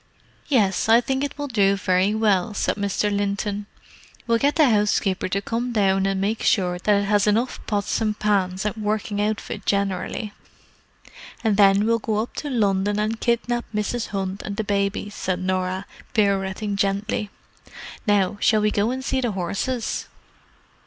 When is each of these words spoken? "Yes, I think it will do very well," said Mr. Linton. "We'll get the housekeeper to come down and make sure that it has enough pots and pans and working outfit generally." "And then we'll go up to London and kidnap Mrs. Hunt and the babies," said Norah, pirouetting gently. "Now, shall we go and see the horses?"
"Yes, 0.47 0.89
I 0.89 0.99
think 0.99 1.23
it 1.23 1.37
will 1.37 1.47
do 1.47 1.75
very 1.75 2.15
well," 2.15 2.55
said 2.55 2.75
Mr. 2.75 3.15
Linton. 3.15 3.67
"We'll 4.25 4.39
get 4.39 4.55
the 4.55 4.71
housekeeper 4.71 5.27
to 5.29 5.43
come 5.43 5.71
down 5.73 6.07
and 6.07 6.19
make 6.19 6.41
sure 6.41 6.79
that 6.79 7.03
it 7.03 7.05
has 7.05 7.27
enough 7.27 7.63
pots 7.67 8.01
and 8.01 8.17
pans 8.17 8.65
and 8.65 8.75
working 8.77 9.21
outfit 9.21 9.63
generally." 9.63 10.33
"And 11.43 11.55
then 11.55 11.85
we'll 11.85 11.99
go 11.99 12.17
up 12.17 12.33
to 12.37 12.49
London 12.49 12.97
and 12.97 13.19
kidnap 13.19 13.65
Mrs. 13.75 14.07
Hunt 14.07 14.41
and 14.41 14.57
the 14.57 14.63
babies," 14.63 15.13
said 15.13 15.39
Norah, 15.39 15.85
pirouetting 16.15 16.77
gently. 16.77 17.29
"Now, 18.07 18.37
shall 18.39 18.61
we 18.61 18.71
go 18.71 18.89
and 18.89 19.05
see 19.05 19.21
the 19.21 19.33
horses?" 19.33 20.07